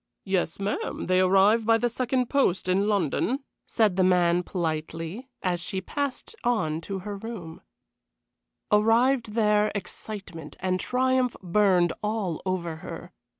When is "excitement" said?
9.75-10.55